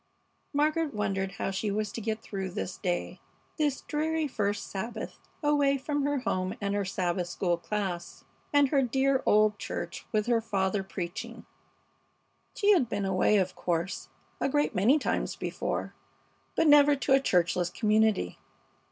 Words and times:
Margaret 0.51 0.95
wondered 0.95 1.33
how 1.33 1.51
she 1.51 1.69
was 1.69 1.91
to 1.91 2.01
get 2.01 2.23
through 2.23 2.49
this 2.49 2.75
day, 2.75 3.19
this 3.59 3.81
dreary 3.81 4.27
first 4.27 4.65
Sabbath 4.65 5.19
away 5.43 5.77
from 5.77 6.01
her 6.05 6.21
home 6.21 6.55
and 6.59 6.73
her 6.73 6.83
Sabbath 6.85 7.27
school 7.27 7.55
class, 7.55 8.25
and 8.51 8.69
her 8.69 8.81
dear 8.81 9.21
old 9.27 9.59
church 9.59 10.07
with 10.11 10.25
father 10.43 10.81
preaching. 10.83 11.45
She 12.55 12.71
had 12.71 12.89
been 12.89 13.05
away, 13.05 13.37
of 13.37 13.55
course, 13.55 14.09
a 14.39 14.49
great 14.49 14.73
many 14.73 14.97
times 14.97 15.35
before, 15.35 15.93
but 16.55 16.65
never 16.67 16.95
to 16.95 17.13
a 17.13 17.19
churchless 17.19 17.69
community. 17.69 18.39